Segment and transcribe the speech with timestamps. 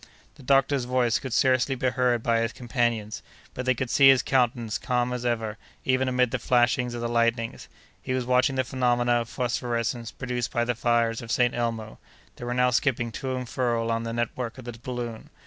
[0.33, 3.21] The doctor's voice could scarcely be heard by his companions;
[3.53, 7.07] but they could see his countenance calm as ever even amid the flashing of the
[7.07, 7.67] lightnings;
[8.01, 11.53] he was watching the phenomena of phosphorescence produced by the fires of St.
[11.53, 11.99] Elmo,
[12.35, 15.29] that were now skipping to and fro along the network of the balloon.